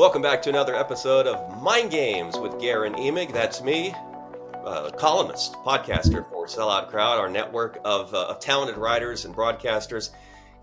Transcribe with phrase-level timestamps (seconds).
[0.00, 3.34] Welcome back to another episode of Mind Games with Guerin Emig.
[3.34, 3.94] That's me,
[4.64, 10.08] uh, columnist, podcaster for Sellout Crowd, our network of, uh, of talented writers and broadcasters.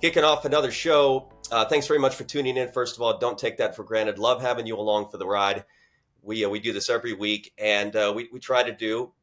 [0.02, 1.32] Kicking off another show.
[1.52, 2.72] Uh, thanks very much for tuning in.
[2.72, 4.18] First of all, don't take that for granted.
[4.18, 5.66] Love having you along for the ride.
[6.24, 9.14] We uh, we do this every week, and uh, we we try to do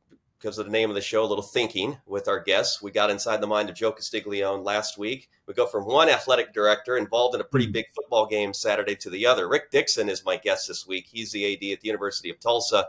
[0.45, 2.83] because of the name of the show, a little thinking with our guests.
[2.83, 5.31] We got inside the mind of Joe Castiglione last week.
[5.47, 7.73] We go from one athletic director involved in a pretty hmm.
[7.73, 9.49] big football game Saturday to the other.
[9.49, 11.07] Rick Dickson is my guest this week.
[11.11, 12.89] He's the AD at the University of Tulsa.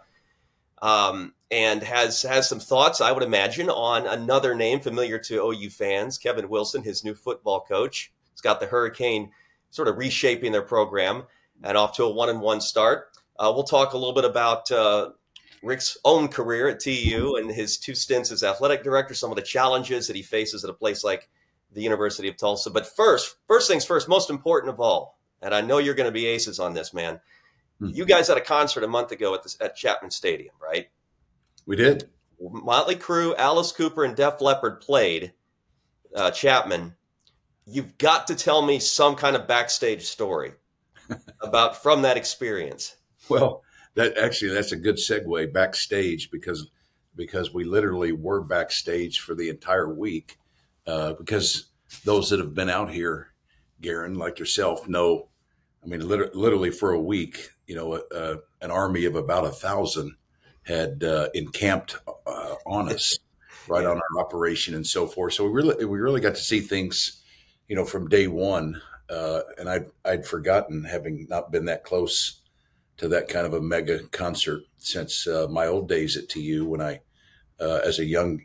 [0.81, 5.69] Um, and has has some thoughts, I would imagine, on another name familiar to OU
[5.69, 8.11] fans, Kevin Wilson, his new football coach.
[8.31, 9.31] He's got the Hurricane
[9.69, 11.23] sort of reshaping their program
[11.63, 13.11] and off to a one and one start.
[13.39, 15.11] Uh, we'll talk a little bit about uh,
[15.63, 19.41] Rick's own career at TU and his two stints as athletic director, some of the
[19.41, 21.29] challenges that he faces at a place like
[21.71, 22.69] the University of Tulsa.
[22.69, 26.11] But first, first things first, most important of all, and I know you're going to
[26.11, 27.19] be aces on this, man.
[27.79, 27.89] Hmm.
[27.93, 30.87] You guys had a concert a month ago at this, at Chapman Stadium, right?
[31.65, 32.09] We did.
[32.39, 35.33] Motley Crue, Alice Cooper, and Def Leppard played
[36.15, 36.95] uh, Chapman.
[37.65, 40.53] You've got to tell me some kind of backstage story
[41.41, 42.95] about from that experience.
[43.27, 43.63] Well,
[43.95, 46.69] that actually that's a good segue backstage because
[47.15, 50.37] because we literally were backstage for the entire week
[50.85, 51.67] uh, because
[52.03, 53.31] those that have been out here,
[53.81, 55.29] Guerin, like yourself, know.
[55.83, 59.51] I mean, literally, literally for a week, you know, uh, an army of about a
[59.51, 60.15] thousand
[60.63, 63.19] had uh, encamped uh, on us,
[63.67, 63.89] right yeah.
[63.89, 65.33] on our operation and so forth.
[65.33, 67.21] So we really we really got to see things,
[67.67, 68.81] you know, from day one.
[69.07, 72.41] Uh, and I'd, I'd forgotten having not been that close
[72.97, 76.81] to that kind of a mega concert since uh, my old days at TU when
[76.81, 77.01] I,
[77.59, 78.41] uh, as a young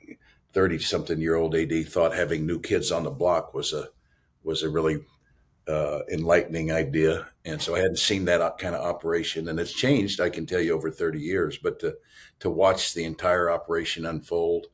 [0.52, 3.88] 30 something year old AD, thought having new kids on the block was a,
[4.42, 5.04] was a really
[5.68, 7.28] uh, enlightening idea.
[7.44, 10.60] And so I hadn't seen that kind of operation and it's changed, I can tell
[10.60, 11.96] you over 30 years, but to,
[12.40, 14.66] to watch the entire operation unfold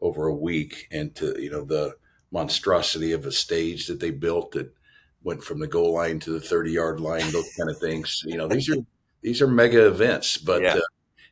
[0.00, 1.96] over a week and to, you know, the
[2.30, 4.74] monstrosity of a stage that they built that
[5.22, 8.36] went from the goal line to the 30 yard line, those kind of things, you
[8.36, 8.76] know, these are,
[9.22, 10.36] these are mega events.
[10.36, 10.80] But yeah, uh,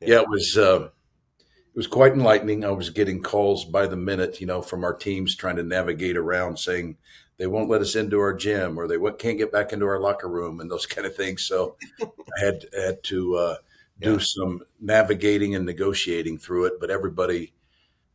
[0.01, 0.89] yeah it was uh,
[1.39, 2.65] it was quite enlightening.
[2.65, 6.17] I was getting calls by the minute, you know, from our teams trying to navigate
[6.17, 6.97] around, saying
[7.37, 10.29] they won't let us into our gym or they can't get back into our locker
[10.29, 11.43] room and those kind of things.
[11.43, 13.57] So I had had to uh,
[14.01, 14.19] do yeah.
[14.21, 16.75] some navigating and negotiating through it.
[16.81, 17.53] But everybody.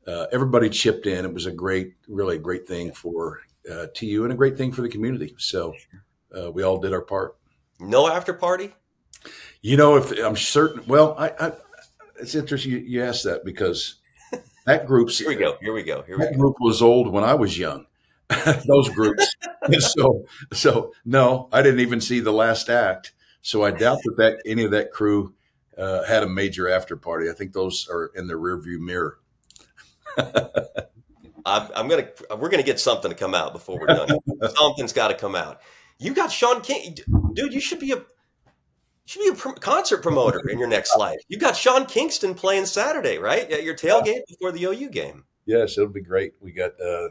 [0.07, 1.25] Uh, everybody chipped in.
[1.25, 4.71] It was a great, really a great thing for uh, TU and a great thing
[4.71, 5.33] for the community.
[5.39, 5.73] So
[6.37, 7.37] uh, we all did our part.
[7.79, 8.71] No after party?
[9.61, 11.51] You know, if I'm certain, well, I, I
[12.19, 13.95] it's interesting you, you asked that because
[14.65, 16.39] that group's here we go, here we go, here we that go.
[16.39, 17.85] group was old when I was young.
[18.67, 19.35] Those groups,
[19.79, 23.13] so so no, I didn't even see the last act.
[23.41, 25.35] So I doubt that that any of that crew
[25.77, 27.29] uh, had a major after party.
[27.29, 29.19] I think those are in the rearview mirror.
[30.17, 32.07] I'm, I'm, gonna
[32.39, 34.09] we're gonna get something to come out before we're done.
[34.55, 35.61] Something's got to come out.
[35.99, 36.97] You got Sean King,
[37.33, 37.53] dude.
[37.53, 38.03] You should be a
[39.05, 41.19] should be a pr- concert promoter in your next life.
[41.27, 43.49] You got Sean Kingston playing Saturday, right?
[43.51, 45.25] At your tailgate before the OU game.
[45.45, 46.33] Yes, it'll be great.
[46.41, 47.09] We got uh,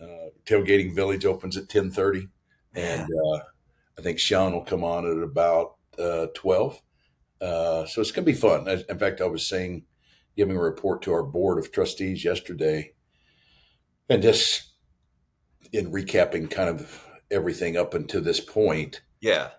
[0.00, 2.28] uh, tailgating village opens at ten thirty,
[2.74, 3.38] and uh,
[3.98, 6.80] I think Sean will come on at about uh, twelve.
[7.40, 8.68] Uh, so it's gonna be fun.
[8.68, 9.84] In fact, I was saying,
[10.36, 12.92] giving a report to our board of trustees yesterday,
[14.08, 14.74] and just
[15.72, 19.00] in recapping kind of everything up until this point.
[19.20, 19.50] Yeah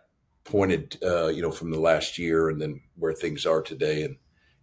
[0.44, 4.18] pointed, uh, you know, from the last year and then where things are today, and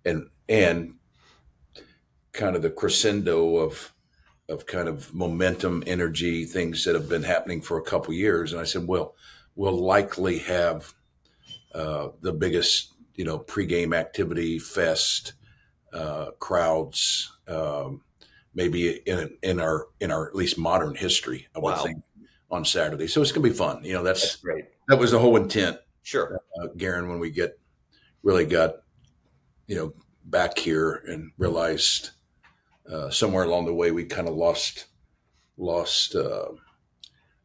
[0.05, 0.95] and and
[2.33, 3.93] kind of the crescendo of
[4.49, 8.53] of kind of momentum, energy, things that have been happening for a couple years.
[8.53, 9.15] And I said, well,
[9.55, 10.95] we'll likely have
[11.75, 15.35] uh, the biggest, you know, pregame activity, fest,
[15.93, 18.03] uh, crowds, um,
[18.55, 21.47] maybe in in our in our at least modern history.
[21.55, 21.83] I would wow.
[21.83, 22.03] think
[22.51, 23.07] on Saturday.
[23.07, 23.85] So it's going to be fun.
[23.85, 24.65] You know, that's, that's great.
[24.89, 25.79] That was the whole intent.
[26.03, 26.41] Sure.
[26.61, 27.59] Uh, Guerin, when we get
[28.23, 28.77] really got,
[29.67, 29.93] you know,
[30.25, 32.11] back here and realized
[32.91, 34.87] uh, somewhere along the way we kind of lost,
[35.59, 36.49] lost uh,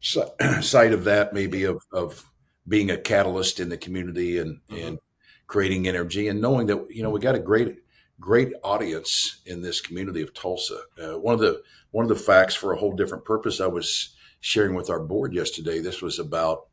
[0.00, 2.24] sight of that maybe of, of
[2.66, 4.86] being a catalyst in the community and, mm-hmm.
[4.86, 4.98] and
[5.46, 7.76] creating energy and knowing that, you know, we got a great,
[8.18, 10.80] great audience in this community of Tulsa.
[10.98, 14.16] Uh, one of the, one of the facts for a whole different purpose I was
[14.40, 15.80] sharing with our board yesterday.
[15.80, 16.68] This was about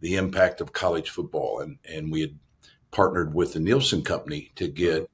[0.00, 2.38] the impact of college football, and and we had
[2.90, 5.10] partnered with the Nielsen Company to get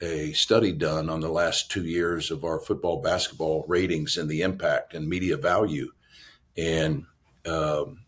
[0.00, 4.42] a study done on the last two years of our football basketball ratings and the
[4.42, 5.90] impact and media value,
[6.56, 7.06] and
[7.46, 8.00] um,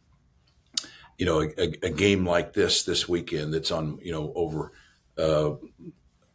[1.18, 4.72] you know, a, a, game like this this weekend that's on, you know, over
[5.18, 5.50] uh,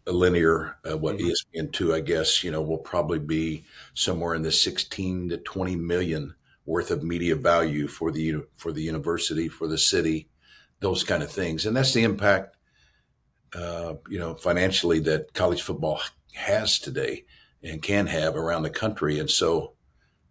[0.06, 1.29] a linear, uh, what mm-hmm.
[1.57, 3.63] ESPN two, I guess, you know, will probably be
[3.94, 8.81] somewhere in the sixteen to twenty million worth of media value for the for the
[8.81, 10.30] university, for the city,
[10.80, 12.56] those kind of things, and that's the impact,
[13.56, 16.01] uh, you know, financially that college football
[16.36, 17.25] has today
[17.62, 19.74] and can have around the country, and so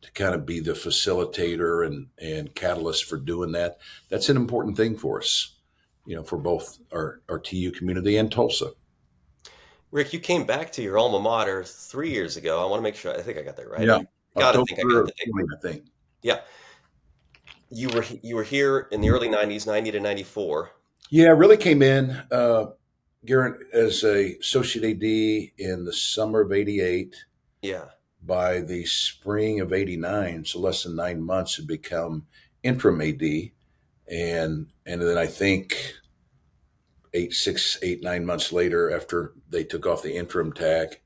[0.02, 4.76] to kind of be the facilitator and and catalyst for doing that, that's an important
[4.76, 5.56] thing for us,
[6.06, 8.72] you know, for both our our TU community and Tulsa.
[9.90, 12.62] Rick, you came back to your alma mater three years ago.
[12.62, 13.12] I want to make sure.
[13.14, 13.86] I think I got that right.
[13.86, 14.00] Yeah,
[14.36, 15.10] got to think I got.
[15.10, 15.91] I think.
[16.22, 16.40] Yeah.
[17.70, 20.70] You were you were here in the early '90s, '90 to '94.
[21.10, 22.66] Yeah, I really came in, uh,
[23.24, 25.02] Garrett, as a associate AD
[25.58, 27.16] in the summer of '88.
[27.62, 27.84] Yeah.
[28.22, 32.26] By the spring of '89, so less than nine months, had become
[32.62, 33.22] interim AD,
[34.06, 35.94] and and then I think
[37.14, 41.00] eight, six, eight, nine months later, after they took off the interim tag,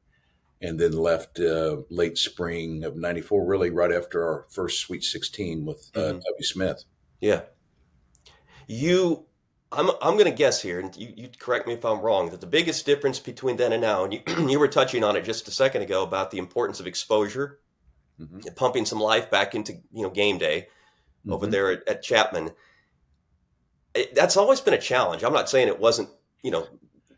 [0.61, 5.65] and then left uh, late spring of '94, really right after our first Sweet 16
[5.65, 6.19] with uh, mm-hmm.
[6.19, 6.85] Tubby Smith.
[7.21, 7.43] Yeah,
[8.67, 9.27] you.
[9.73, 12.31] I'm I'm going to guess here, and you, you correct me if I'm wrong.
[12.31, 15.25] That the biggest difference between then and now, and you, you were touching on it
[15.25, 17.59] just a second ago about the importance of exposure,
[18.21, 18.41] mm-hmm.
[18.55, 20.69] pumping some life back into you know game day
[21.21, 21.33] mm-hmm.
[21.33, 22.53] over there at, at Chapman.
[23.95, 25.25] It, that's always been a challenge.
[25.25, 26.11] I'm not saying it wasn't
[26.43, 26.67] you know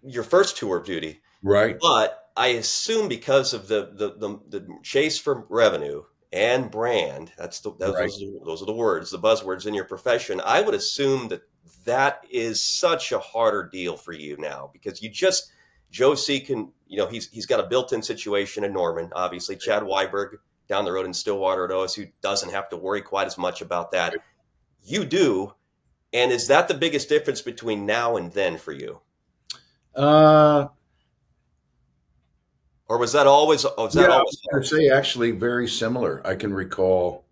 [0.02, 1.76] your first tour of duty, right?
[1.78, 7.60] But I assume because of the the the, the chase for revenue and brand, that's
[7.60, 8.10] the those, right.
[8.44, 10.40] those, are the words, the buzzwords in your profession.
[10.44, 11.42] I would assume that
[11.84, 15.50] that is such a harder deal for you now because you just
[15.90, 19.82] Joe C can you know he's he's got a built-in situation in Norman, obviously Chad
[19.82, 20.36] Weiberg
[20.68, 23.90] down the road in Stillwater at OSU doesn't have to worry quite as much about
[23.92, 24.14] that.
[24.84, 25.54] You do,
[26.12, 29.00] and is that the biggest difference between now and then for you?
[29.94, 30.68] Uh,
[32.88, 33.64] or was that always?
[33.76, 34.40] Was that yeah, always?
[34.52, 36.26] I would say actually very similar.
[36.26, 37.26] I can recall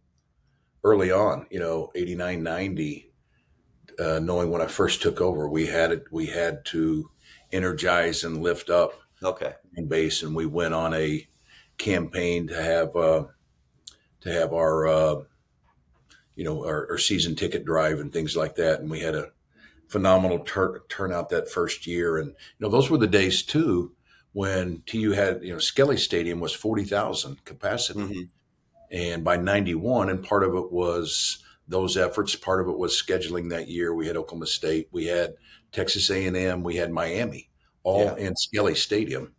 [0.84, 3.12] early on, you know, 89, 90,
[3.98, 6.04] uh, knowing when I first took over, we had it.
[6.10, 7.10] We had to
[7.50, 8.92] energize and lift up.
[9.22, 9.54] Okay.
[9.88, 11.26] Base, and we went on a
[11.78, 13.24] campaign to have uh,
[14.20, 15.16] to have our uh,
[16.34, 19.30] you know our, our, season ticket drive and things like that, and we had a
[19.88, 23.95] phenomenal tur- turnout that first year, and you know those were the days too
[24.36, 28.00] when TU had, you know, Skelly Stadium was 40,000 capacity.
[28.00, 28.20] Mm-hmm.
[28.90, 33.48] And by 91, and part of it was those efforts, part of it was scheduling
[33.48, 33.94] that year.
[33.94, 35.36] We had Oklahoma State, we had
[35.72, 37.48] Texas A&M, we had Miami,
[37.82, 38.16] all yeah.
[38.16, 39.32] in Skelly Stadium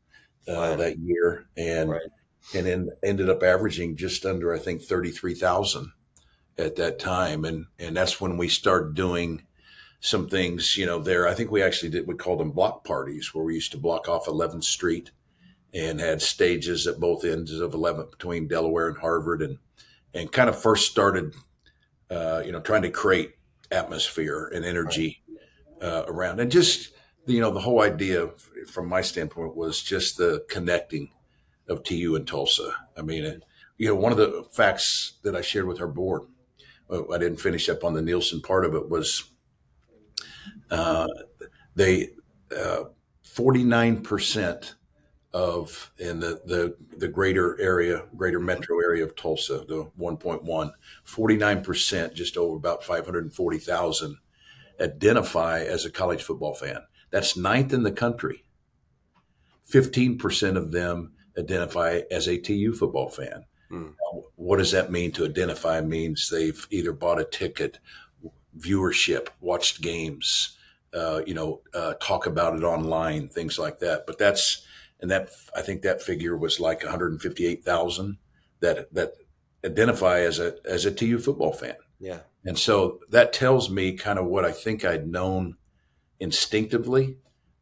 [0.47, 0.75] uh, wow.
[0.77, 1.47] that year.
[1.55, 2.01] And, right.
[2.55, 5.91] and then ended up averaging just under, I think, 33,000
[6.57, 7.45] at that time.
[7.45, 9.43] And, and that's when we started doing
[9.99, 11.27] some things, you know, there.
[11.27, 14.07] I think we actually did, we called them block parties where we used to block
[14.07, 15.11] off 11th Street
[15.73, 19.57] and had stages at both ends of 11th between Delaware and Harvard and,
[20.13, 21.33] and kind of first started,
[22.09, 23.33] uh, you know, trying to create
[23.71, 25.23] atmosphere and energy
[25.81, 26.91] uh, around and just,
[27.25, 28.29] you know, the whole idea
[28.67, 31.09] from my standpoint was just the connecting
[31.67, 32.73] of TU and Tulsa.
[32.97, 33.41] I mean,
[33.77, 36.23] you know, one of the facts that I shared with our board,
[36.89, 39.31] uh, I didn't finish up on the Nielsen part of it was
[40.69, 41.07] uh,
[41.75, 42.09] they
[42.55, 42.86] uh,
[43.25, 44.74] 49%
[45.33, 50.71] of in the, the the greater area, greater metro area of Tulsa, the 1.1,
[51.05, 54.17] 49%, just over about 540,000,
[54.79, 56.81] identify as a college football fan.
[57.12, 58.43] That's ninth in the country.
[59.71, 63.45] 15% of them identify as a TU football fan.
[63.69, 63.93] Mm.
[64.36, 65.81] What does that mean to identify?
[65.81, 67.79] Means they've either bought a ticket
[68.57, 70.56] viewership, watched games,
[70.94, 74.06] uh, you know, uh, talk about it online, things like that.
[74.06, 74.65] But that's
[75.00, 78.17] and that I think that figure was like 158,000
[78.60, 79.13] that that
[79.65, 81.75] identify as a as a TU football fan.
[82.00, 82.20] Yeah.
[82.46, 85.58] And so that tells me kind of what I think I'd known
[86.20, 87.17] instinctively,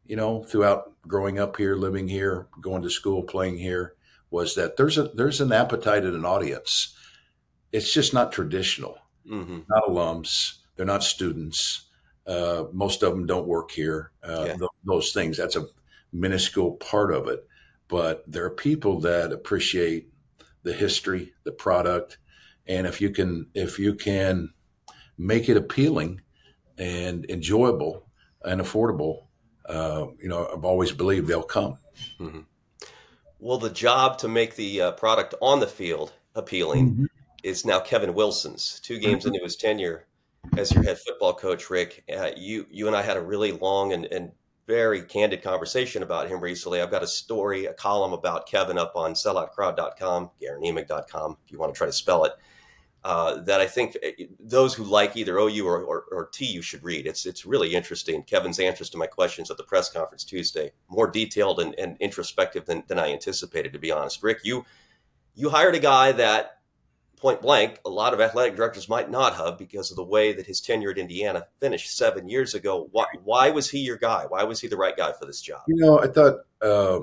[0.06, 3.96] you know, throughout growing up here, living here, going to school, playing here,
[4.30, 6.96] was that there's a there's an appetite and an audience.
[7.72, 9.62] It's just not traditional, mm-hmm.
[9.68, 11.85] not alums they're not students.
[12.28, 14.12] Uh, most of them don't work here.
[14.24, 14.58] Uh, yeah.
[14.58, 15.38] th- those things.
[15.38, 15.66] That's a
[16.12, 17.48] minuscule part of it.
[17.88, 20.10] But there are people that appreciate
[20.64, 22.18] the history, the product,
[22.68, 24.50] and if you can, if you can
[25.18, 26.22] make it appealing
[26.78, 28.08] and enjoyable
[28.44, 29.26] and affordable,
[29.70, 31.78] uh, you know, I've always believed they'll come.
[32.20, 32.42] Mm-hmm.
[33.40, 37.06] Well, the job to make the uh, product on the field appealing mm-hmm.
[37.44, 38.80] is now Kevin Wilson's.
[38.80, 39.36] Two games mm-hmm.
[39.36, 40.08] into his tenure
[40.58, 42.04] as your head football coach, Rick.
[42.14, 44.32] Uh, you you and I had a really long and, and
[44.68, 46.82] very candid conversation about him recently.
[46.82, 51.74] I've got a story, a column about Kevin up on selloutcrowd.com, GuerinEmig.com, if you want
[51.74, 52.34] to try to spell it.
[53.04, 56.84] Uh, that I think uh, those who like either OU or, or, or TU should
[56.84, 57.06] read.
[57.06, 58.24] It's it's really interesting.
[58.24, 62.66] Kevin's answers to my questions at the press conference Tuesday, more detailed and, and introspective
[62.66, 64.24] than, than I anticipated, to be honest.
[64.24, 64.66] Rick, you
[65.36, 66.62] you hired a guy that
[67.18, 70.46] point blank, a lot of athletic directors might not have because of the way that
[70.46, 72.90] his tenure at Indiana finished seven years ago.
[72.92, 74.26] Why, why was he your guy?
[74.28, 75.62] Why was he the right guy for this job?
[75.68, 76.40] You know, I thought.
[76.62, 77.00] Uh,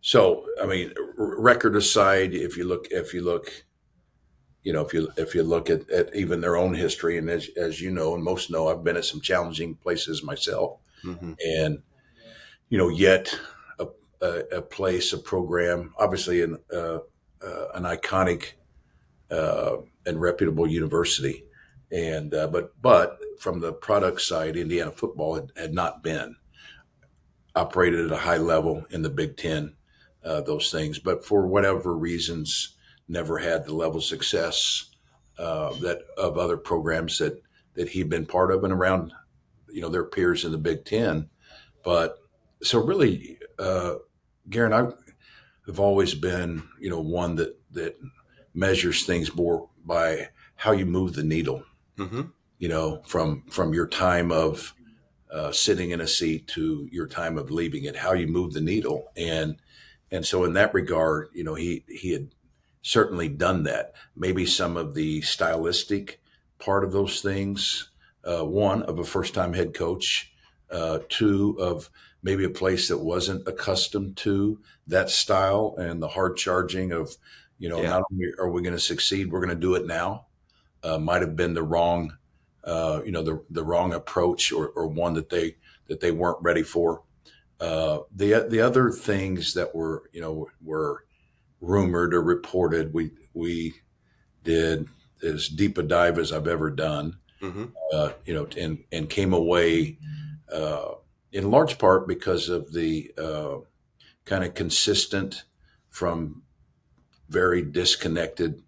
[0.00, 3.64] so, I mean, record aside, if you look, if you look,
[4.62, 7.48] you know, if you if you look at, at even their own history, and as
[7.56, 11.32] as you know, and most know, I've been at some challenging places myself, mm-hmm.
[11.38, 11.82] and
[12.70, 13.38] you know, yet
[13.78, 13.86] a,
[14.22, 17.00] a, a, place, a program, obviously, uh, uh,
[17.74, 18.52] an iconic
[19.30, 21.44] uh, and reputable university.
[21.92, 26.36] And uh, but but from the product side, Indiana football had, had, not been
[27.56, 29.74] operated at a high level in the Big Ten.
[30.22, 32.76] Uh, those things, but for whatever reasons,
[33.08, 34.90] never had the level of success
[35.38, 37.42] uh, that of other programs that
[37.74, 39.12] that he'd been part of and around,
[39.72, 41.30] you know, their peers in the Big Ten.
[41.82, 42.18] But
[42.62, 43.94] so really, uh,
[44.48, 44.90] Guerin, I
[45.70, 47.96] have always been, you know, one that that
[48.52, 51.62] measures things more by how you move the needle.
[51.96, 52.22] Mm-hmm.
[52.58, 54.74] You know, from from your time of
[55.32, 58.60] uh, sitting in a seat to your time of leaving it, how you move the
[58.60, 59.56] needle, and
[60.10, 62.34] and so in that regard, you know, he he had
[62.82, 63.92] certainly done that.
[64.16, 66.20] Maybe some of the stylistic
[66.58, 67.90] part of those things.
[68.22, 70.32] Uh, one of a first time head coach.
[70.70, 71.90] Uh, two of
[72.22, 77.16] maybe a place that wasn't accustomed to that style and the hard charging of,
[77.58, 77.90] you know, yeah.
[77.90, 80.26] not only are we going to succeed, we're going to do it now.
[80.82, 82.16] Uh, might have been the wrong,
[82.64, 85.56] uh, you know, the the wrong approach or, or one that they
[85.88, 87.02] that they weren't ready for.
[87.60, 91.04] Uh, the the other things that were you know were
[91.60, 93.74] rumored or reported, we we
[94.42, 94.88] did
[95.22, 97.18] as deep a dive as I've ever done.
[97.42, 97.66] Mm-hmm.
[97.92, 99.98] Uh, you know, and and came away
[100.50, 100.92] uh,
[101.32, 103.58] in large part because of the uh,
[104.24, 105.44] kind of consistent
[105.88, 106.42] from
[107.28, 108.62] very disconnected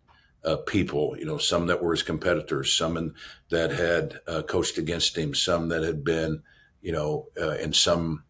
[0.45, 1.16] uh, people.
[1.19, 3.14] You know, some that were his competitors, some in,
[3.50, 6.42] that had uh, coached against him, some that had been,
[6.81, 8.25] you know, uh, in some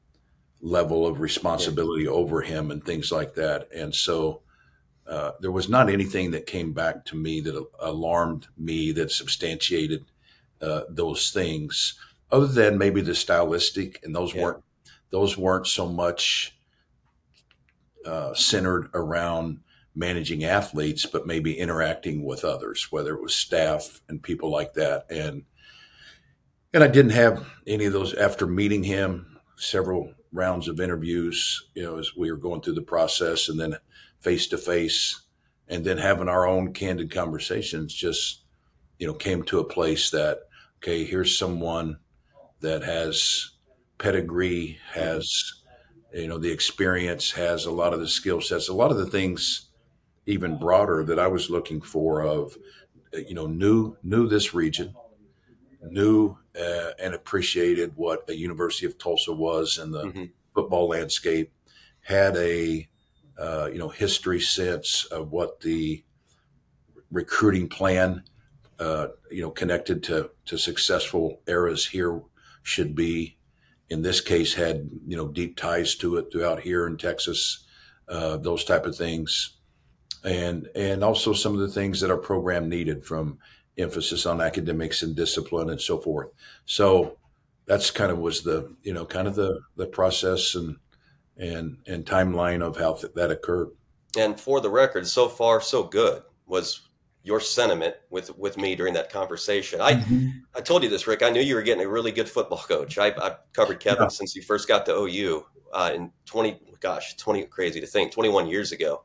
[0.60, 2.10] level of responsibility yeah.
[2.10, 3.68] over him and things like that.
[3.74, 4.42] And so
[5.06, 10.04] uh, there was not anything that came back to me that alarmed me that substantiated
[10.60, 11.98] uh, those things
[12.32, 14.42] other than maybe the stylistic, and those yeah.
[14.42, 14.64] weren't
[15.10, 16.56] those weren't so much
[18.06, 19.60] uh, centered around
[19.94, 25.04] managing athletes, but maybe interacting with others, whether it was staff and people like that.
[25.10, 25.44] And
[26.72, 29.38] and I didn't have any of those after meeting him.
[29.56, 33.76] Several rounds of interviews, you know, as we were going through the process, and then
[34.20, 35.20] face to face,
[35.68, 37.92] and then having our own candid conversations.
[37.92, 38.40] Just
[38.98, 40.40] you know, came to a place that
[40.78, 41.98] okay, here's someone
[42.62, 43.50] that has
[43.98, 45.62] pedigree, has
[46.12, 49.06] you know the experience, has a lot of the skill sets, a lot of the
[49.06, 49.68] things
[50.26, 52.56] even broader that I was looking for of
[53.12, 54.94] you know knew knew this region,
[55.82, 60.24] knew uh, and appreciated what a University of Tulsa was in the mm-hmm.
[60.54, 61.52] football landscape,
[62.00, 62.88] had a
[63.38, 66.02] uh, you know history sense of what the
[67.10, 68.22] recruiting plan
[68.78, 72.22] uh, you know connected to to successful eras here
[72.62, 73.38] should be.
[73.88, 77.66] In this case, had you know deep ties to it throughout here in Texas,
[78.08, 79.58] uh, those type of things,
[80.24, 83.38] and and also some of the things that our program needed from
[83.78, 86.28] emphasis on academics and discipline and so forth.
[86.64, 87.18] So
[87.66, 90.76] that's kind of was the you know kind of the the process and
[91.36, 93.70] and and timeline of how th- that occurred.
[94.16, 96.80] And for the record, so far so good was
[97.24, 99.80] your sentiment with with me during that conversation.
[99.80, 100.28] I mm-hmm.
[100.54, 101.22] I told you this, Rick.
[101.22, 102.98] I knew you were getting a really good football coach.
[102.98, 104.08] I, have covered Kevin yeah.
[104.08, 106.60] since he first got to OU uh, in twenty.
[106.80, 108.12] Gosh, twenty crazy to think.
[108.12, 109.04] Twenty one years ago.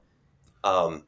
[0.63, 1.03] Um,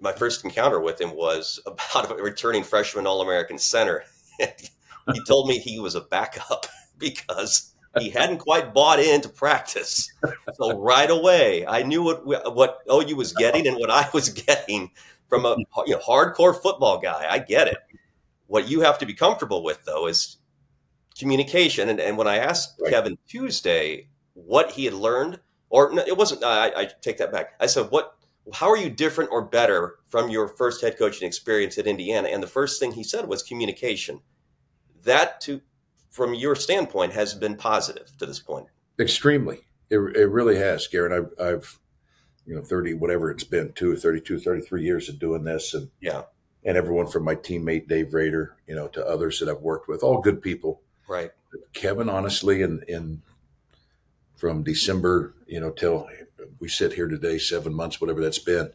[0.00, 4.04] my first encounter with him was about a returning freshman All American center.
[4.38, 6.66] he told me he was a backup
[6.98, 10.12] because he hadn't quite bought into practice.
[10.54, 14.90] So right away, I knew what what OU was getting and what I was getting
[15.28, 15.82] from a mm-hmm.
[15.86, 17.26] you know, hardcore football guy.
[17.28, 17.78] I get it.
[18.46, 20.36] What you have to be comfortable with, though, is
[21.18, 21.88] communication.
[21.88, 22.92] And, and when I asked right.
[22.92, 25.40] Kevin Tuesday what he had learned,
[25.70, 27.54] or no, it wasn't, I, I, take that back.
[27.60, 28.14] I said, what
[28.52, 32.28] how are you different or better from your first head coaching experience at Indiana?
[32.28, 34.20] And the first thing he said was communication.
[35.04, 35.60] That, to
[36.10, 38.66] from your standpoint, has been positive to this point.
[38.98, 41.12] Extremely, it, it really has, Guerin.
[41.12, 41.78] I've, I've,
[42.46, 46.22] you know, thirty whatever it's been, two, 32, 33 years of doing this, and yeah,
[46.64, 50.02] and everyone from my teammate Dave Rader, you know, to others that I've worked with,
[50.02, 50.80] all good people.
[51.08, 51.30] Right.
[51.72, 53.22] Kevin, honestly, in in
[54.36, 56.08] from December, you know, till
[56.58, 58.70] we sit here today, seven months, whatever that's been,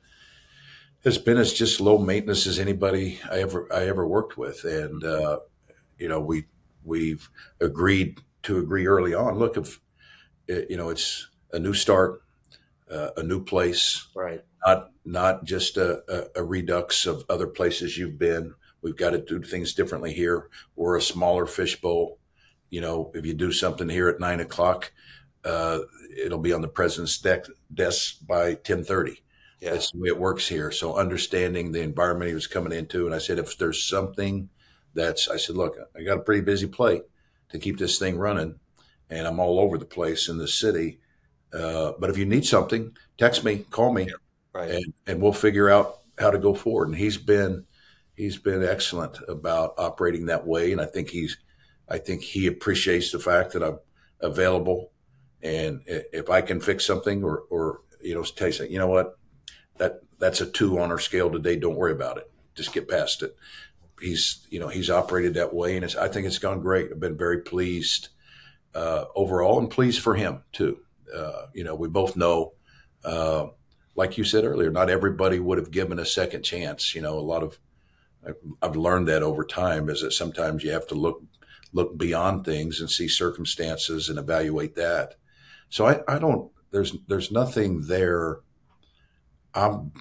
[1.03, 5.03] has been as just low maintenance as anybody I ever I ever worked with, and
[5.03, 5.39] uh,
[5.97, 6.45] you know we
[6.83, 9.37] we've agreed to agree early on.
[9.37, 9.79] Look, if
[10.47, 12.21] you know, it's a new start,
[12.91, 14.41] uh, a new place, right?
[14.65, 18.53] Not not just a, a, a redux of other places you've been.
[18.81, 20.49] We've got to do things differently here.
[20.75, 22.17] We're a smaller fishbowl.
[22.69, 24.91] You know, if you do something here at nine o'clock,
[25.43, 25.79] uh,
[26.17, 29.23] it'll be on the president's desk, desk by ten thirty.
[29.59, 29.71] Yeah.
[29.71, 30.71] That's the way it works here.
[30.71, 34.49] So understanding the environment he was coming into, and I said, if there's something
[34.93, 37.03] that's, I said, look, I got a pretty busy plate
[37.49, 38.59] to keep this thing running,
[39.09, 40.99] and I'm all over the place in the city.
[41.53, 44.13] Uh, but if you need something, text me, call me, yeah.
[44.53, 44.71] right.
[44.71, 46.89] and, and we'll figure out how to go forward.
[46.89, 47.65] And he's been
[48.15, 51.37] he's been excellent about operating that way, and I think he's
[51.87, 53.79] I think he appreciates the fact that I'm
[54.19, 54.91] available,
[55.41, 59.17] and if I can fix something or or you know tell you, you know what
[59.77, 61.55] that that's a two on our scale today.
[61.55, 62.29] Don't worry about it.
[62.53, 63.35] Just get past it.
[63.99, 66.91] He's you know he's operated that way, and I think it's gone great.
[66.91, 68.09] I've been very pleased
[68.75, 70.79] uh, overall, and pleased for him too.
[71.15, 72.53] Uh, you know, we both know,
[73.03, 73.47] uh,
[73.95, 76.95] like you said earlier, not everybody would have given a second chance.
[76.95, 77.59] You know, a lot of
[78.61, 81.23] I've learned that over time is that sometimes you have to look
[81.71, 85.15] look beyond things and see circumstances and evaluate that.
[85.69, 88.39] So I, I don't there's there's nothing there.
[89.53, 89.91] I'm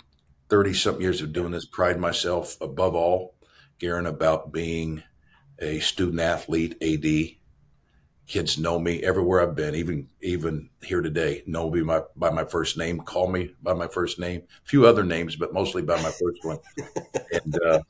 [0.49, 3.35] 30 something years of doing this, pride myself above all,
[3.79, 5.03] Guerin, about being
[5.59, 7.38] a student athlete AD
[8.29, 11.43] kids know me everywhere I've been, even even here today.
[11.47, 14.87] Know me by, by my first name, call me by my first name, a few
[14.87, 16.59] other names, but mostly by my first one.
[17.33, 17.81] and uh,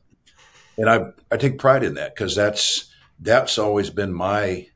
[0.79, 4.69] and I I take pride in that because that's that's always been my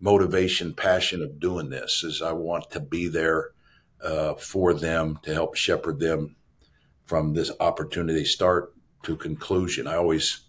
[0.00, 2.02] motivation, passion of doing this.
[2.04, 3.50] Is I want to be there
[4.02, 6.36] uh, for them to help shepherd them
[7.06, 8.74] from this opportunity start
[9.04, 9.86] to conclusion.
[9.86, 10.40] I always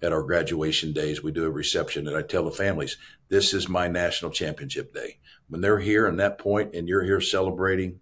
[0.00, 2.96] at our graduation days, we do a reception, and I tell the families,
[3.28, 5.18] this is my national championship day.
[5.48, 8.00] When they're here and that point, and you're here celebrating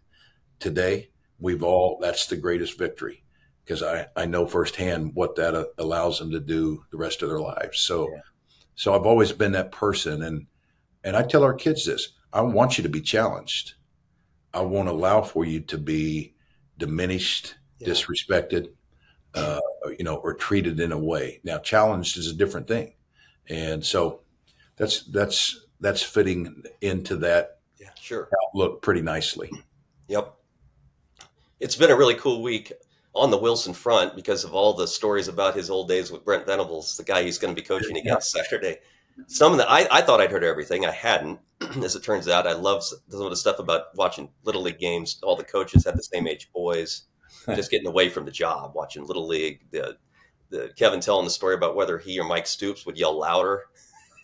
[0.58, 3.24] today, we've all, that's the greatest victory
[3.64, 7.28] because I, I know firsthand what that uh, allows them to do the rest of
[7.28, 7.80] their lives.
[7.80, 8.20] So, yeah.
[8.74, 10.22] so I've always been that person.
[10.22, 10.46] And,
[11.02, 13.74] and I tell our kids this, I want you to be challenged.
[14.54, 16.34] I won't allow for you to be
[16.78, 17.88] diminished, yeah.
[17.88, 18.68] disrespected,
[19.34, 19.60] uh,
[19.98, 21.40] you know, or treated in a way.
[21.44, 22.94] Now, challenged is a different thing,
[23.48, 24.20] and so
[24.76, 29.50] that's that's that's fitting into that yeah, sure outlook pretty nicely.
[30.08, 30.34] Yep,
[31.60, 32.72] it's been a really cool week
[33.14, 36.46] on the Wilson front because of all the stories about his old days with Brent
[36.46, 38.42] Venables, the guy he's going to be coaching against yeah.
[38.42, 38.76] Saturday.
[39.26, 40.84] Some of the I, I thought I'd heard everything.
[40.84, 41.40] I hadn't,
[41.82, 42.46] as it turns out.
[42.46, 45.18] I love some of the stuff about watching little league games.
[45.22, 47.04] All the coaches had the same age boys
[47.46, 49.60] just getting away from the job, watching Little League.
[49.70, 49.96] The,
[50.50, 53.64] the Kevin telling the story about whether he or Mike Stoops would yell louder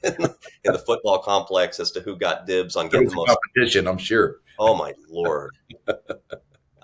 [0.05, 3.29] in, the, in the football complex as to who got dibs on getting the most
[3.29, 3.87] competition.
[3.87, 4.37] I'm sure.
[4.59, 5.57] Oh my lord!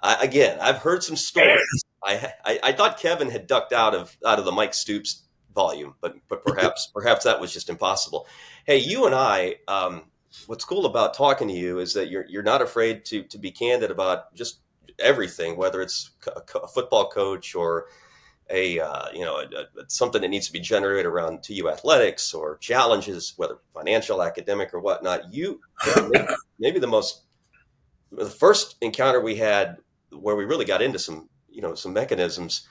[0.02, 1.85] I, again, I've heard some stories.
[2.02, 5.94] I, I, I thought Kevin had ducked out of out of the Mike Stoops volume,
[6.00, 8.26] but but perhaps perhaps that was just impossible.
[8.64, 9.57] Hey, you and I.
[9.66, 10.04] Um,
[10.46, 13.50] what's cool about talking to you is that you're you're not afraid to to be
[13.50, 14.61] candid about just
[14.98, 17.87] everything, whether it's a, a football coach or
[18.50, 22.32] a uh, you know a, a, something that needs to be generated around TU athletics
[22.32, 25.32] or challenges, whether financial, academic, or whatnot.
[25.32, 25.61] You
[26.08, 26.26] maybe,
[26.58, 27.22] maybe the most
[28.12, 29.76] the first encounter we had
[30.11, 32.66] where we really got into some you know some mechanisms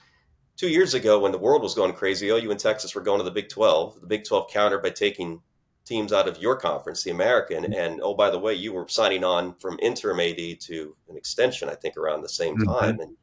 [0.56, 2.28] two years ago when the world was going crazy.
[2.28, 4.00] OU and Texas were going to the Big Twelve.
[4.00, 5.40] The Big Twelve countered by taking
[5.88, 7.64] teams out of your conference, the American.
[7.64, 7.72] Mm-hmm.
[7.72, 11.68] And oh, by the way, you were signing on from interim AD to an extension,
[11.68, 12.70] I think, around the same mm-hmm.
[12.70, 13.00] time.
[13.00, 13.16] And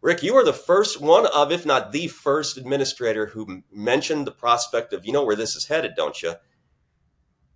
[0.00, 4.32] Rick, you are the first one of, if not the first administrator who mentioned the
[4.32, 6.34] prospect of, you know, where this is headed, don't you?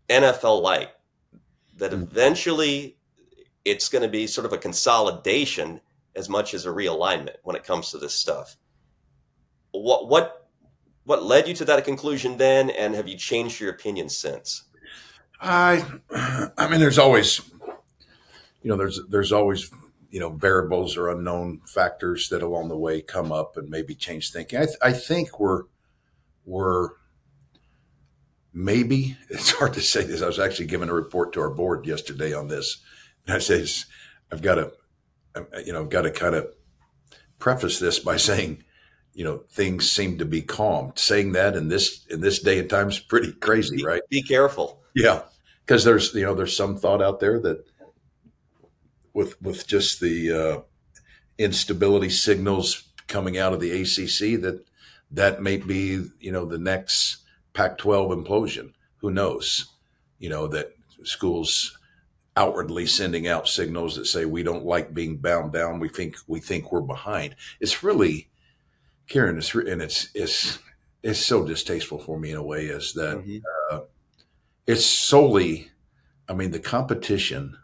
[0.09, 0.89] NFL light.
[1.77, 2.03] That mm-hmm.
[2.03, 2.97] eventually
[3.65, 5.81] it's going to be sort of a consolidation
[6.15, 8.57] as much as a realignment when it comes to this stuff.
[9.71, 10.49] What what
[11.05, 14.65] what led you to that conclusion then, and have you changed your opinion since?
[15.41, 15.85] I,
[16.59, 17.41] I mean, there's always,
[18.63, 19.71] you know, there's there's always
[20.13, 24.31] you know variables or unknown factors that along the way come up and maybe change
[24.31, 24.61] thinking.
[24.61, 25.63] I, th- I think we're
[26.45, 26.91] we're
[28.53, 30.23] maybe it's hard to say this.
[30.23, 32.83] I was actually giving a report to our board yesterday on this,
[33.27, 33.67] and I say
[34.31, 34.73] I've got to
[35.35, 36.55] um, uh, you know I've got to kind of
[37.39, 38.63] preface this by saying
[39.15, 40.93] you know things seem to be calm.
[40.95, 44.03] Saying that in this in this day and time is pretty crazy, be, right?
[44.11, 44.83] Be careful.
[44.95, 45.23] Yeah,
[45.65, 47.65] because there's you know there's some thought out there that
[49.15, 50.61] with with just the uh,
[51.39, 54.65] instability signals coming out of the ACC that
[55.11, 57.19] that may be you know the next
[57.53, 58.73] Pac-12 implosion.
[58.99, 59.67] Who knows?
[60.19, 61.79] You know that schools
[62.37, 65.81] outwardly sending out signals that say we don't like being bound down.
[65.81, 67.37] We think we think we're behind.
[67.61, 68.31] It's really,
[69.09, 69.39] Karen.
[69.39, 70.59] It's and it's it's
[71.03, 72.67] it's so distasteful for me in a way.
[72.67, 73.39] Is that mm-hmm.
[73.71, 73.81] uh,
[74.67, 75.71] it's solely,
[76.29, 77.59] I mean, the competition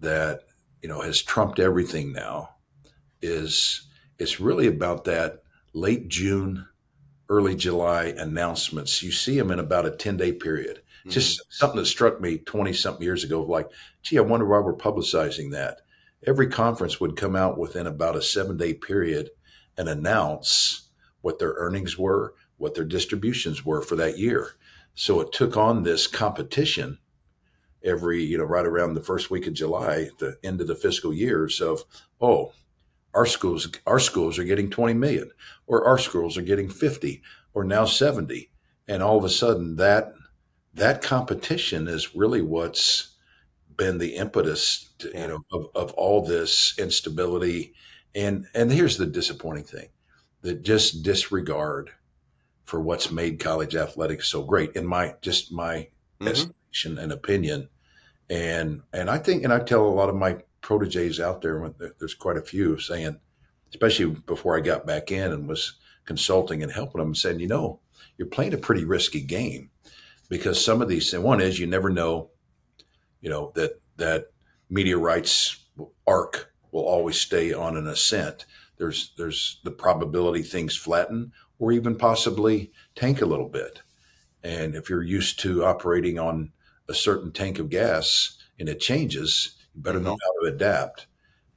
[0.00, 0.44] that
[0.84, 2.50] you know has trumped everything now
[3.22, 5.42] is it's really about that
[5.72, 6.66] late June,
[7.30, 9.02] early July announcements.
[9.02, 10.82] You see them in about a 10 day period.
[11.00, 11.08] Mm-hmm.
[11.08, 13.70] Just something that struck me 20 something years ago like,
[14.02, 15.80] gee, I wonder why we're publicizing that.
[16.26, 19.30] Every conference would come out within about a seven day period
[19.78, 20.90] and announce
[21.22, 24.50] what their earnings were, what their distributions were for that year.
[24.94, 26.98] So it took on this competition
[27.84, 31.12] every, you know, right around the first week of July, the end of the fiscal
[31.12, 31.84] years of,
[32.20, 32.52] oh,
[33.14, 35.30] our schools, our schools are getting 20 million,
[35.66, 38.50] or our schools are getting 50, or now 70.
[38.88, 40.12] And all of a sudden that
[40.74, 43.14] that competition is really what's
[43.76, 47.74] been the impetus to, you know of, of all this instability
[48.14, 49.88] and and here's the disappointing thing
[50.42, 51.90] that just disregard
[52.64, 55.88] for what's made college athletics so great in my just my
[56.20, 56.28] mm-hmm.
[56.28, 57.68] estimation and opinion
[58.34, 62.14] and and I think, and I tell a lot of my proteges out there, there's
[62.14, 63.20] quite a few saying,
[63.70, 67.78] especially before I got back in and was consulting and helping them, saying, you know,
[68.18, 69.70] you're playing a pretty risky game
[70.28, 71.12] because some of these.
[71.14, 72.30] One is you never know,
[73.20, 74.32] you know that that
[74.68, 75.64] rights
[76.04, 78.46] arc will always stay on an ascent.
[78.78, 83.82] There's there's the probability things flatten or even possibly tank a little bit.
[84.42, 86.50] And if you're used to operating on
[86.88, 90.42] a certain tank of gas and it changes, you better know mm-hmm.
[90.42, 91.06] how to adapt.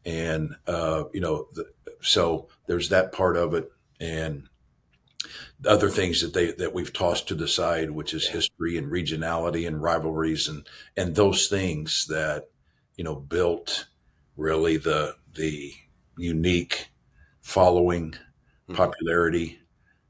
[0.05, 1.65] And, uh, you know, the,
[2.01, 3.71] so there's that part of it.
[3.99, 4.47] And
[5.65, 9.67] other things that they, that we've tossed to the side, which is history and regionality
[9.67, 12.45] and rivalries and, and those things that,
[12.95, 13.87] you know, built
[14.35, 15.73] really the, the
[16.17, 16.89] unique
[17.41, 18.75] following mm-hmm.
[18.75, 19.59] popularity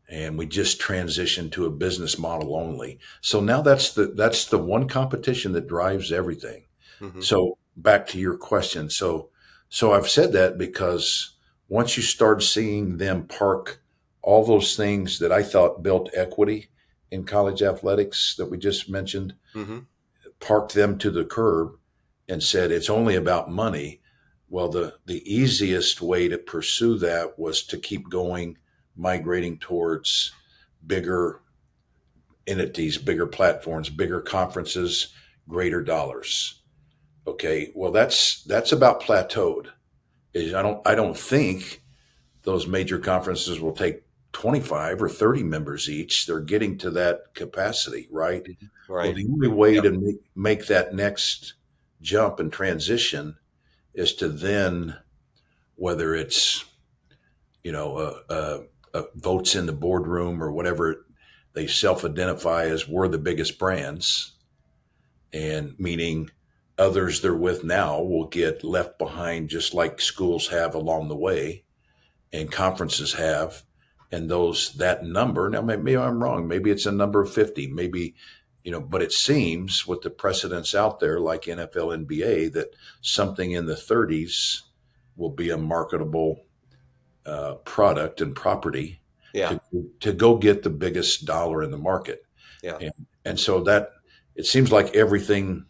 [0.09, 2.99] and we just transitioned to a business model only.
[3.21, 6.65] So now that's the that's the one competition that drives everything.
[7.01, 7.21] Mm-hmm.
[7.21, 8.89] So back to your question.
[8.89, 9.29] So
[9.69, 11.35] so I've said that because
[11.67, 13.81] once you start seeing them park
[14.21, 16.69] all those things that I thought built equity
[17.11, 19.79] in college athletics that we just mentioned, mm-hmm.
[20.39, 21.77] parked them to the curb
[22.27, 24.01] and said it's only about money.
[24.49, 28.57] Well, the the easiest way to pursue that was to keep going
[28.97, 30.31] migrating towards
[30.85, 31.41] bigger
[32.45, 35.13] entities, bigger platforms, bigger conferences,
[35.47, 36.61] greater dollars.
[37.25, 39.67] Okay, well that's that's about plateaued.
[40.35, 41.81] I don't I don't think
[42.43, 46.25] those major conferences will take 25 or 30 members each.
[46.25, 48.43] They're getting to that capacity, right?
[48.43, 48.93] Mm-hmm.
[48.93, 49.05] Right.
[49.07, 51.55] Well, the only way to make, make that next
[52.01, 53.35] jump and transition
[53.93, 54.95] is to then,
[55.75, 56.63] whether it's,
[57.63, 58.59] you know, a, a
[58.93, 61.05] uh, votes in the boardroom or whatever
[61.53, 64.33] they self-identify as we're the biggest brands.
[65.33, 66.29] And meaning
[66.77, 71.63] others they're with now will get left behind just like schools have along the way
[72.31, 73.63] and conferences have.
[74.11, 76.47] And those that number now maybe i'm wrong.
[76.47, 78.15] Maybe it's a number of 50 maybe
[78.63, 83.51] you know but it seems with the precedents out there like nfl nba that something
[83.51, 84.63] in the 30s
[85.15, 86.46] will be a marketable
[87.27, 89.01] uh, product and property
[89.33, 89.57] yeah.
[89.71, 92.23] to, to, go get the biggest dollar in the market.
[92.63, 92.77] Yeah.
[92.79, 92.93] And,
[93.25, 93.91] and so that
[94.35, 95.65] it seems like everything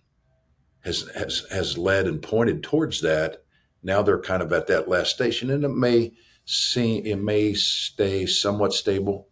[0.81, 3.43] has, has, has led and pointed towards that.
[3.81, 6.13] Now they're kind of at that last station and it may
[6.45, 9.27] see, it may stay somewhat stable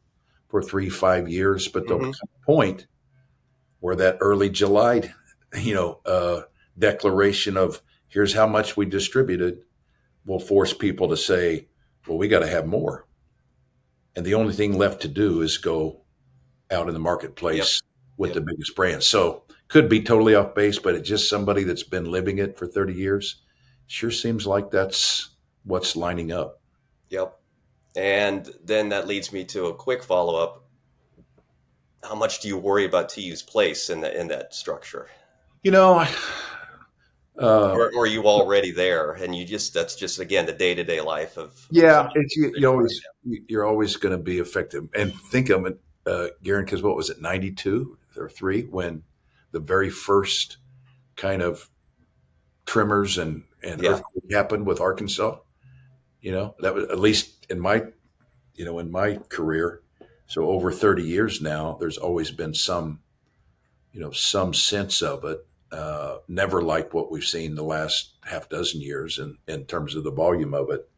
[0.50, 2.12] for three, five years, but there'll mm-hmm.
[2.12, 2.88] come a point
[3.80, 5.14] where that early July,
[5.62, 6.42] you know, uh,
[6.78, 9.60] declaration of here's how much we distributed
[10.26, 11.68] will force people to say,
[12.08, 13.08] well, we got to have more.
[14.16, 16.02] And the only thing left to do is go
[16.72, 17.92] out in the marketplace yep.
[18.18, 18.36] with yep.
[18.36, 19.04] the biggest brand.
[19.04, 22.68] So could be totally off base, but it's just somebody that's been living it for
[22.68, 23.42] 30 years
[23.88, 25.30] sure seems like that's
[25.64, 26.62] what's lining up.
[27.10, 27.40] Yep.
[27.96, 30.64] And then that leads me to a quick follow up.
[32.04, 35.08] How much do you worry about TU's place in that in that structure?
[35.64, 36.06] You know,
[37.42, 41.02] uh, or, or, are you already there and you just that's just again the day-to-day
[41.02, 45.50] life of yeah it's you, you always you're always going to be affected and think
[45.50, 49.04] of it uh Guerin because what was it 92 or 3 when
[49.52, 50.58] the very first
[51.16, 51.70] kind of
[52.66, 53.92] tremors and and yeah.
[53.92, 55.40] earthquake happened with Arkansas
[56.22, 57.84] you know that was at least in my
[58.56, 59.82] you know in my career
[60.28, 63.00] so over 30 years now there's always been some
[63.92, 68.50] you know some sense of it uh, never like what we've seen the last half
[68.50, 70.90] dozen years in, in terms of the volume of it.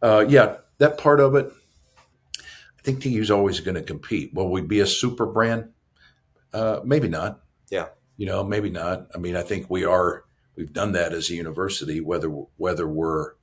[0.00, 1.52] Uh, yeah, that part of it,
[2.38, 4.34] I think TU's always going to compete.
[4.34, 5.70] Will we be a super brand?
[6.52, 7.40] Uh, maybe not.
[7.70, 7.88] Yeah.
[8.16, 9.06] You know, maybe not.
[9.14, 10.24] I mean, I think we are.
[10.56, 13.34] We've done that as a university, whether whether we're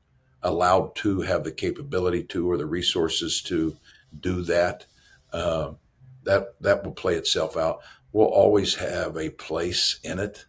[0.44, 3.78] allowed to have the capability to or the resources to
[4.18, 4.86] do that.
[5.34, 5.72] Uh,
[6.24, 7.80] that that will play itself out.
[8.12, 10.46] We'll always have a place in it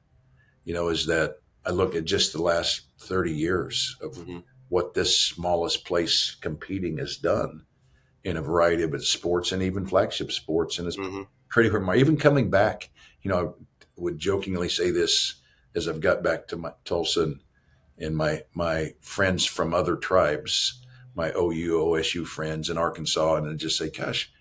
[0.65, 4.39] you know, is that I look at just the last 30 years of mm-hmm.
[4.69, 7.65] what this smallest place competing has done
[8.25, 10.79] in a variety of its sports and even flagship sports.
[10.79, 11.23] And it's mm-hmm.
[11.49, 12.01] pretty remarkable.
[12.01, 12.91] Even coming back,
[13.23, 15.37] you know, I would jokingly say this
[15.75, 17.41] as I've got back to my Tulsa and,
[17.99, 20.83] and my, my friends from other tribes,
[21.15, 24.33] my OU, OSU friends in Arkansas, and I just say, gosh,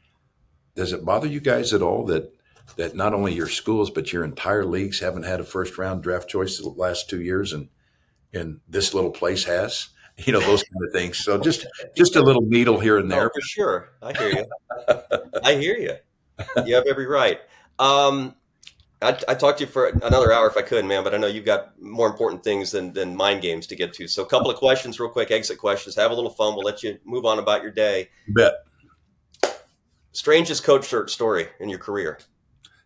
[0.75, 2.33] does it bother you guys at all that
[2.75, 6.29] that not only your schools but your entire leagues haven't had a first round draft
[6.29, 7.69] choice the last two years, and
[8.33, 9.89] and this little place has.
[10.25, 11.17] You know those kind of things.
[11.17, 13.27] So just just a little needle here and there.
[13.27, 14.45] Oh, for sure, I hear you.
[15.45, 16.65] I hear you.
[16.65, 17.39] You have every right.
[17.79, 18.35] Um,
[19.01, 21.27] I, I talked to you for another hour if I could, man, but I know
[21.27, 24.07] you've got more important things than, than mind games to get to.
[24.07, 25.95] So, a couple of questions, real quick, exit questions.
[25.95, 26.55] Have a little fun.
[26.55, 28.09] We'll let you move on about your day.
[28.27, 28.53] Bet.
[30.11, 32.19] Strangest coach search story in your career?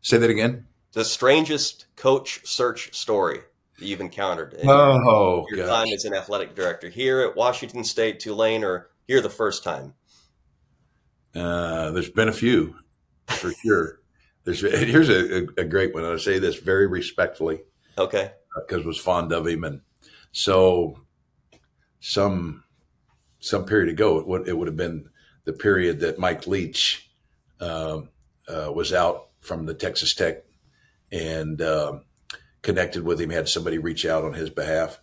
[0.04, 0.68] Say that again.
[0.92, 3.39] The strangest coach search story
[3.80, 4.54] that you've encountered.
[4.54, 8.89] In oh, your, your time as an athletic director here at Washington State, Tulane, or
[9.08, 9.94] here the first time.
[11.34, 12.76] Uh, there's been a few,
[13.28, 14.02] for sure.
[14.44, 16.04] There's here's a, a, great one.
[16.04, 17.62] I say this very respectfully.
[17.98, 18.32] Okay.
[18.56, 19.82] Because uh, was fond of him, and
[20.34, 21.00] so
[22.02, 22.66] some
[23.39, 25.10] some period ago, it would it would have been
[25.46, 27.10] the period that Mike Leach
[27.62, 28.02] uh,
[28.50, 30.44] uh, was out from the Texas Tech
[31.12, 32.00] and uh,
[32.62, 33.30] connected with him.
[33.30, 35.00] Had somebody reach out on his behalf.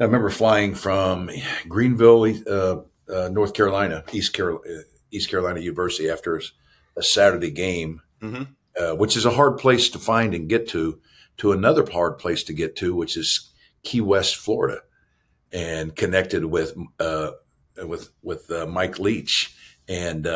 [0.00, 1.28] I remember flying from
[1.68, 6.40] Greenville, uh, uh, North Carolina, East Carolina, East Carolina University after
[6.96, 8.44] a Saturday game, mm-hmm.
[8.80, 11.00] Uh, which is a hard place to find and get to,
[11.36, 13.50] to another hard place to get to, which is
[13.82, 14.82] Key West, Florida,
[15.52, 17.32] and connected with uh,
[17.84, 19.56] with with uh, Mike Leach
[19.88, 20.28] and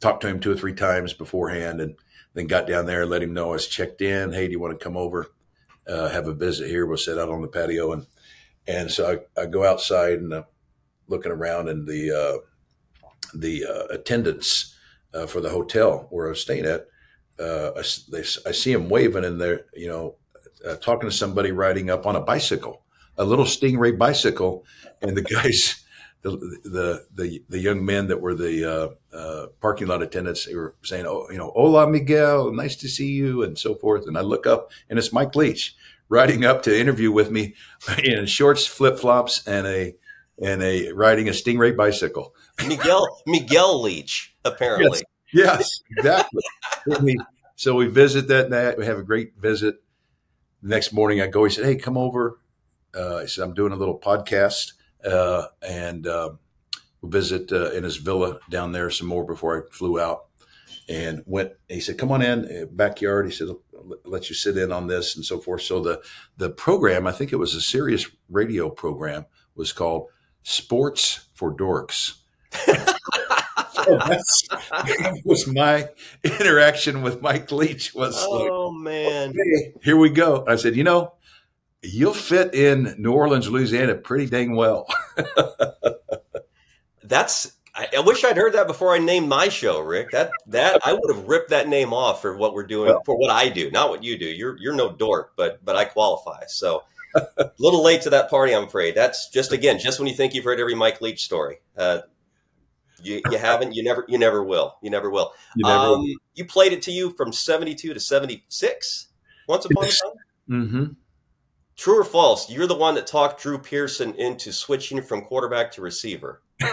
[0.00, 1.94] talked to him two or three times beforehand and
[2.34, 4.32] then got down there and let him know I was checked in.
[4.32, 5.30] Hey, do you want to come over,
[5.86, 6.86] uh, have a visit here?
[6.86, 7.92] We'll sit out on the patio.
[7.92, 8.06] And,
[8.66, 10.42] and so I, I go outside and uh,
[11.08, 12.38] looking around and the, uh,
[13.34, 14.74] the uh, attendants
[15.12, 16.86] uh, for the hotel where I was staying at,
[17.38, 20.16] uh, I, they, I see him waving and they're, you know,
[20.80, 22.84] talking to somebody riding up on a bicycle,
[23.18, 24.64] a little Stingray bicycle.
[25.02, 25.81] And the guys,
[26.22, 26.30] the
[26.64, 30.76] the the, the young men that were the uh, uh, parking lot attendants they were
[30.82, 34.06] saying, "Oh, you know, hola Miguel, nice to see you," and so forth.
[34.06, 35.76] And I look up, and it's Mike Leach
[36.08, 37.54] riding up to interview with me
[38.04, 39.96] in shorts, flip flops, and a
[40.40, 42.34] and a riding a Stingray bicycle.
[42.66, 45.00] Miguel Miguel Leach, apparently.
[45.32, 46.42] Yes, yes exactly.
[47.56, 48.78] so we visit that night.
[48.78, 49.82] We have a great visit.
[50.62, 51.42] The next morning, I go.
[51.42, 52.38] He said, "Hey, come over."
[52.94, 54.74] Uh, I said, "I'm doing a little podcast."
[55.04, 56.30] Uh, and uh,
[57.02, 60.26] visit uh, in his villa down there some more before I flew out.
[60.88, 61.52] And went.
[61.68, 63.48] He said, "Come on in, uh, backyard." He said,
[64.04, 66.02] "Let you sit in on this and so forth." So the
[66.36, 70.08] the program, I think it was a Sirius radio program, was called
[70.42, 72.14] Sports for Dorks.
[72.52, 75.88] so that was my
[76.24, 77.94] interaction with Mike Leach.
[77.94, 80.44] Was oh like, man, okay, here we go.
[80.46, 81.14] I said, you know,
[81.82, 84.86] you'll fit in New Orleans, Louisiana pretty dang well.
[87.04, 90.10] That's I, I, wish I'd heard that before I named my show, Rick.
[90.10, 93.16] That that I would have ripped that name off for what we're doing well, for
[93.16, 94.26] what I do, not what you do.
[94.26, 96.44] You're you're no dork, but but I qualify.
[96.46, 96.82] So
[97.14, 98.94] a little late to that party, I'm afraid.
[98.94, 101.60] That's just again, just when you think you've heard every Mike Leach story.
[101.76, 102.00] Uh,
[103.02, 103.74] you, you haven't.
[103.74, 104.04] You never.
[104.06, 104.76] You never will.
[104.80, 105.32] You never will.
[105.56, 106.14] You, never um, will.
[106.34, 109.08] you played it TU from '72 to '76.
[109.48, 110.10] Once upon a time.
[110.48, 110.92] Mm-hmm
[111.82, 112.48] True or false?
[112.48, 116.40] You're the one that talked Drew Pearson into switching from quarterback to receiver.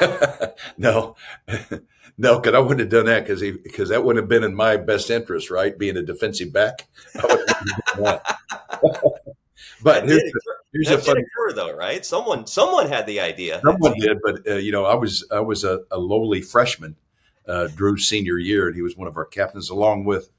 [0.77, 1.15] no,
[2.19, 4.77] no, because I wouldn't have done that because because that wouldn't have been in my
[4.77, 5.75] best interest, right?
[5.75, 6.87] Being a defensive back.
[9.81, 10.31] but here's, did,
[10.73, 12.05] here's a funny occur, though, right?
[12.05, 13.61] Someone someone had the idea.
[13.65, 16.97] Someone did, but uh, you know, I was I was a, a lowly freshman,
[17.47, 20.29] uh, Drew's senior year, and he was one of our captains, along with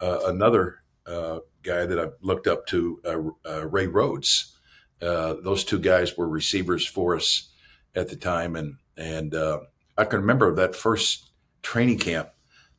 [0.00, 4.56] uh, another uh, guy that I looked up to, uh, uh, Ray Rhodes.
[5.00, 7.50] those two guys were receivers for us
[7.94, 9.60] at the time, and and uh,
[9.96, 11.30] I can remember that first
[11.62, 12.30] training camp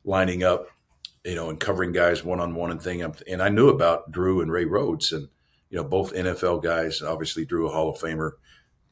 [0.04, 0.68] lining up,
[1.24, 3.02] you know, and covering guys one on one and thing.
[3.02, 5.28] And I knew about Drew and Ray Rhodes, and
[5.70, 7.02] you know, both NFL guys.
[7.02, 8.32] Obviously, Drew a Hall of Famer.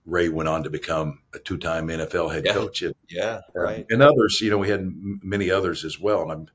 [0.07, 2.53] Ray went on to become a two-time NFL head yeah.
[2.53, 2.83] coach.
[2.83, 3.87] And, yeah, right.
[3.89, 4.87] And others, you know, we had
[5.23, 6.23] many others as well.
[6.23, 6.47] And I'm,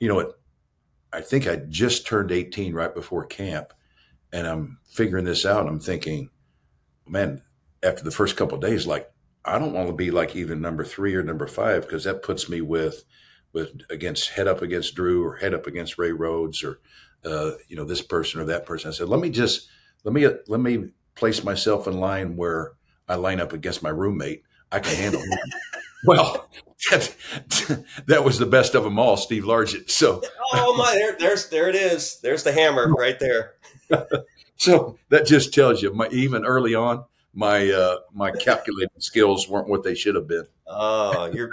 [0.00, 0.28] you know, it,
[1.14, 3.72] I think I just turned 18 right before camp,
[4.32, 5.68] and I'm figuring this out.
[5.68, 6.30] I'm thinking,
[7.06, 7.42] man,
[7.84, 9.08] after the first couple days, like
[9.44, 12.48] I don't want to be like either number three or number five because that puts
[12.48, 13.04] me with
[13.52, 16.80] with against head up against Drew or head up against Ray Rhodes or
[17.24, 18.88] uh, you know this person or that person.
[18.88, 19.68] I said, let me just
[20.02, 22.72] let me let me place myself in line where
[23.08, 24.42] I line up against my roommate.
[24.72, 25.54] I can handle it.
[26.04, 26.48] well,
[26.90, 27.14] that,
[28.06, 29.90] that was the best of them all, Steve Largent.
[29.90, 32.20] So, oh my, there, there's there it is.
[32.20, 33.54] There's the hammer right there.
[34.56, 39.68] so that just tells you, my, even early on, my uh, my calculating skills weren't
[39.68, 40.46] what they should have been.
[40.66, 41.50] Oh, you're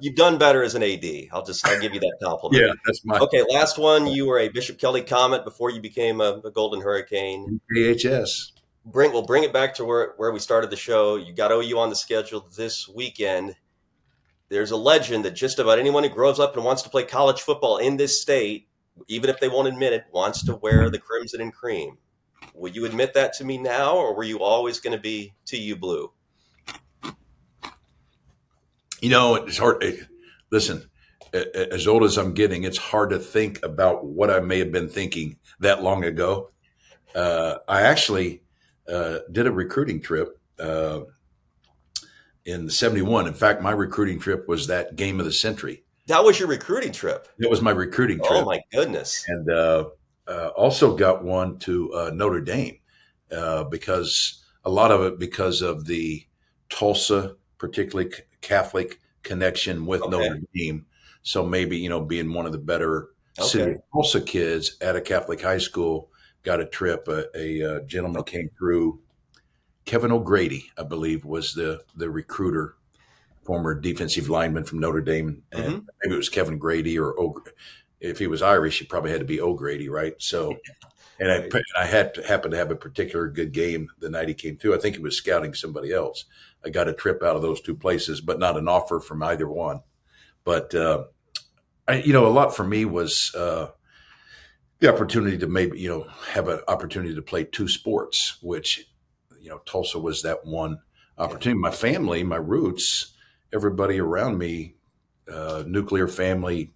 [0.00, 1.04] you've done better as an AD.
[1.32, 2.62] I'll just I'll give you that compliment.
[2.62, 3.44] Yeah, that's my okay.
[3.48, 7.60] Last one, you were a Bishop Kelley Comet before you became a, a Golden Hurricane.
[7.76, 8.52] AHS.
[8.90, 11.16] Bring we'll bring it back to where where we started the show.
[11.16, 13.54] You got OU on the schedule this weekend.
[14.48, 17.42] There's a legend that just about anyone who grows up and wants to play college
[17.42, 18.66] football in this state,
[19.06, 21.98] even if they won't admit it, wants to wear the crimson and cream.
[22.54, 25.76] Will you admit that to me now, or were you always going to be TU
[25.76, 26.10] blue?
[29.00, 30.08] You know, it's hard.
[30.50, 30.88] Listen,
[31.32, 34.88] as old as I'm getting, it's hard to think about what I may have been
[34.88, 36.50] thinking that long ago.
[37.14, 38.42] Uh, I actually
[38.88, 41.00] uh, did a recruiting trip uh,
[42.44, 43.26] in '71.
[43.26, 45.84] In fact, my recruiting trip was that game of the century.
[46.06, 47.28] That was your recruiting trip.
[47.38, 48.30] It was my recruiting trip.
[48.30, 49.24] Oh my goodness!
[49.28, 49.84] And uh,
[50.26, 52.78] uh, also got one to uh, Notre Dame
[53.30, 56.24] uh, because a lot of it because of the
[56.68, 60.10] Tulsa, particularly Catholic connection with okay.
[60.10, 60.86] Notre Dame.
[61.22, 63.48] So maybe you know being one of the better okay.
[63.48, 66.10] city Tulsa kids at a Catholic high school
[66.42, 67.08] got a trip.
[67.08, 69.00] A, a, a gentleman came through.
[69.84, 72.74] Kevin O'Grady, I believe, was the the recruiter
[73.48, 75.86] former defensive lineman from Notre Dame, and mm-hmm.
[76.02, 77.42] maybe it was Kevin Grady or o-
[77.98, 80.14] if he was Irish, he probably had to be O'Grady, right?
[80.18, 80.54] So,
[81.18, 81.48] and I,
[81.80, 84.74] I had to happen to have a particular good game the night he came through.
[84.74, 86.26] I think he was scouting somebody else.
[86.62, 89.48] I got a trip out of those two places, but not an offer from either
[89.48, 89.80] one.
[90.44, 91.04] But uh,
[91.86, 93.68] I, you know, a lot for me was uh,
[94.80, 98.88] the opportunity to maybe you know have an opportunity to play two sports, which
[99.40, 100.78] you know Tulsa was that one
[101.16, 101.58] opportunity.
[101.58, 103.14] My family, my roots,
[103.52, 104.76] everybody around me,
[105.32, 106.72] uh, nuclear family,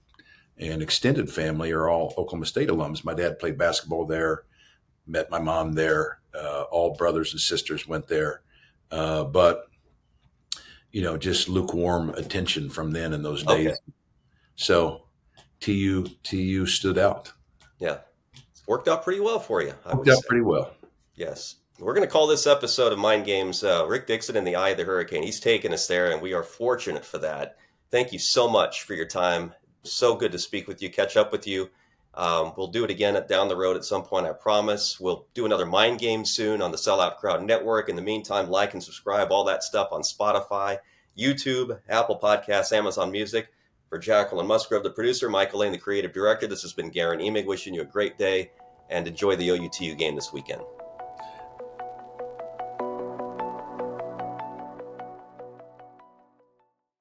[0.59, 3.05] and extended family are all Oklahoma State alums.
[3.05, 4.45] My dad played basketball there,
[5.07, 6.19] met my mom there.
[6.35, 8.43] Uh, all brothers and sisters went there,
[8.91, 9.67] uh, but
[10.93, 13.69] you know, just lukewarm attention from then in those days.
[13.69, 13.77] Okay.
[14.57, 15.07] So,
[15.61, 17.33] TU TU stood out.
[17.83, 17.99] Yeah,
[18.51, 19.75] it's worked out pretty well for you.
[19.85, 20.29] I worked out say.
[20.29, 20.73] pretty well.
[21.15, 21.57] Yes.
[21.79, 24.69] We're going to call this episode of Mind Games uh, Rick Dickson in the Eye
[24.69, 25.25] of the Hurricane.
[25.25, 27.57] He's taken us there, and we are fortunate for that.
[27.91, 29.53] Thank you so much for your time
[29.85, 31.71] so good to speak with you, catch up with you.
[32.15, 35.01] Um, we'll do it again at, down the road at some point, I promise.
[35.01, 37.89] We'll do another mind game soon on the Sellout Crowd Network.
[37.89, 40.79] In the meantime, like and subscribe, all that stuff on Spotify,
[41.19, 43.49] YouTube, Apple Podcasts, Amazon Music.
[43.93, 47.45] For Jacquelyn Musgrove, the producer, Michael Lane, the creative director, this has been Guerin Emig
[47.45, 48.51] wishing you a great day
[48.89, 50.63] and enjoy the OUTU game this weekend.